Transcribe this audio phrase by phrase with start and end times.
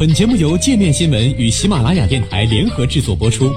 [0.00, 3.52] 本节目由界面新闻与喜马拉雅电台联合制作播出。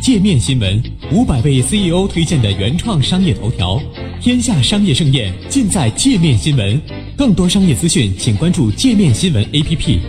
[0.00, 0.82] 界面新闻
[1.12, 3.78] 五百位 CEO 推荐的原创商业头条，
[4.18, 6.80] 天下商业盛宴尽在界面新闻。
[7.18, 10.00] 更多商业资讯，请关注界面新闻 APP。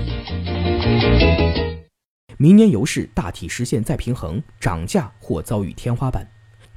[2.37, 6.25] 明年油市大体实现再平衡，涨价或遭遇天花板。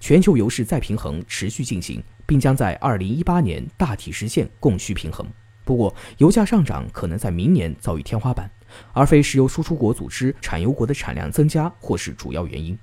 [0.00, 5.24] 全球油市再平衡持续进行，并将在二零一八年大体实现供需平衡。
[5.72, 8.50] 不过，油价上涨可能在明年遭遇天花板，
[8.92, 12.78] 而非石油输出国组织产油国的产量增加或是主要原因。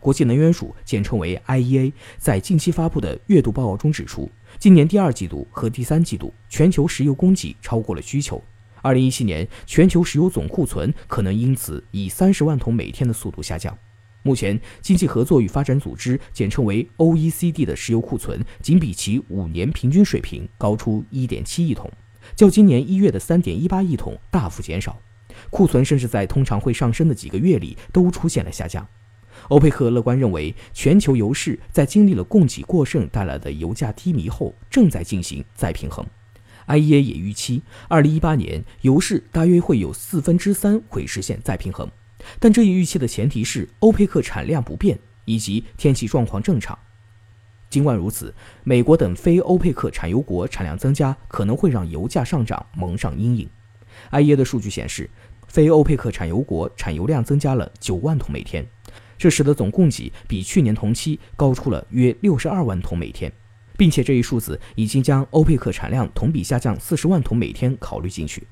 [0.00, 8.42] 国际能源署（简称为 IEA） 在近期发布的月度报告中指出，今年第二季度和第三季度全球石油供给超过了需求。
[8.80, 13.78] 二零一七年，全球石油总库存可能因此以三十万桶每天的速度下降。
[14.22, 21.90] 目前，经济合作与发展组织（简称为 OECD） 的石油库存仅比其五年平均水平高出一点七亿桶，
[22.36, 24.96] 较今年一月的三点一八亿桶大幅减少。
[25.50, 28.86] 库存甚至在通常会上升的几个月里都出现了下降。
[29.48, 36.06] 欧佩克乐观认为，全球油市在经历了供给过剩带来的油价低迷后，正在进行再平衡。
[36.68, 41.90] IEA 也预期，二零一八年油市大约会有四分之三会实现再平衡。
[42.38, 46.78] 但这一预期的前提是欧佩克产量不变以及天气状况正常。
[47.70, 53.48] 尽管如此，美国等非欧佩克产油国产量增加可能会让油价上涨蒙上阴影。
[54.10, 55.08] IEA 的数据显示，
[55.48, 58.66] 非欧佩克产油国产油量增加了九万桶每天，
[59.16, 63.32] 这使得总供给比去年同期高出了约六十二万桶每天，
[63.78, 68.46] 并且这一数字已经将欧佩克产量同比下降四十万桶每天考虑进去。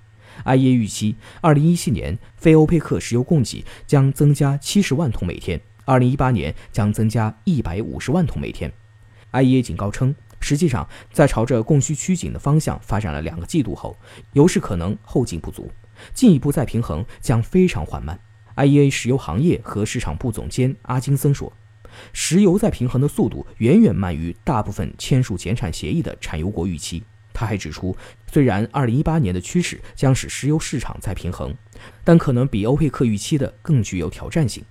[0.44, 8.72] IEA 预期，二零一七年非欧佩克石油供给将增加七十万桶每天，二零一八年将增加一百五十万桶每天。
[9.32, 13.96] IEA 警告称，实际上在朝着供需趋紧的方向发展了两个季度后，
[14.32, 15.70] 油市可能后劲不足，
[16.14, 18.18] 进一步再平衡将非常缓慢。
[18.56, 21.52] IEA 石油行业和市场部总监阿金森说
[22.12, 27.02] ：“石油再平衡的速度远远慢于大部分签署减产协议的产油国预期。”
[27.40, 27.96] 他还指出，
[28.30, 31.54] 虽然2018年的趋势将使石油市场再平衡，
[32.04, 34.62] 但可能比欧佩克预期的更具有挑战性。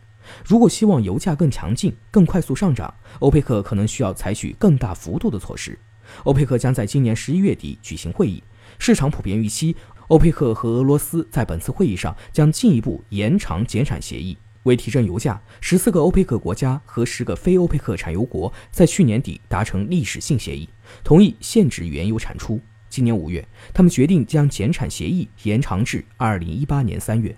[0.45, 5.79] 如果希望油价更强劲、更快速上涨，欧佩克可能需要采取更大幅度的措施。
[6.25, 8.43] 欧佩克将在今年十一月底举行会议，
[8.77, 9.75] 市场普遍预期
[10.09, 14.37] 欧佩克和俄罗斯在本次会议上将进一步延长减产协议。
[14.63, 20.67] 为提振油价，十四个欧佩克国家和十个非欧佩克产油国在去年底达成历史性协议，
[21.03, 22.59] 同意限制原油产出。
[22.89, 27.35] 今年五月，他们决定将减产协议延长至二零一八年三月。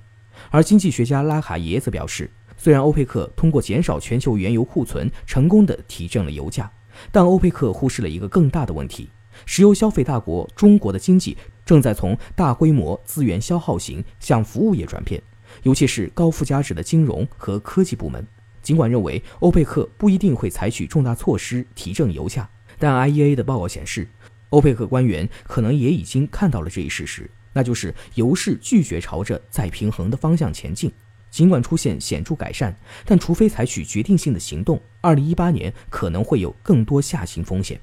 [0.50, 6.72] 而经济学家拉卡耶则表示，虽然欧佩克通过减少全球原油库存成功的提振了油价，
[7.12, 9.10] 但欧佩克忽视了一个更大的问题：
[9.46, 15.22] 石油消费大国中国的经济正在从大规模资源消耗型向服务业转变。
[15.64, 18.26] 尤其是高附加值的金融和科技部门。
[18.62, 22.48] 尽管认为欧佩克不一定会采取重大措施提振油价，
[22.78, 24.08] 但 IEA 的报告显示，
[24.50, 30.92] 欧佩克官员可能也已经看到了这一事实，那就是油市拒绝朝着再平衡的方向前进。
[31.32, 32.76] 尽管出现显著改善，
[33.06, 37.80] 但除非采取决定性的行动，2018年可能会有更多下行风险。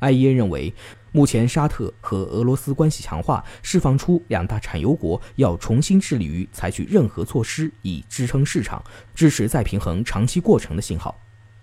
[0.00, 0.72] IEA 认为。
[1.10, 8.80] 目前，沙特和俄罗斯关系强化，释放出两大产油国要重新致力于采取任何措施以支撑市场、
[9.14, 11.18] 支持再平衡长期过程的信号。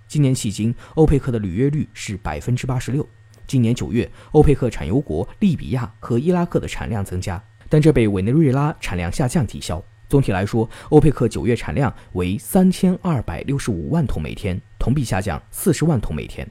[0.07, 3.07] 今年迄今，欧佩克的履约率是百分之八十六。
[3.45, 9.81] 今年九月，欧佩克产油国利比亚和伊拉克的产量增加，但这被委内瑞拉产量下降抵消。
[10.09, 16.49] 总体来说，欧佩克九月产量为三千二百六十五万桶每天，同比下降四十万桶每天。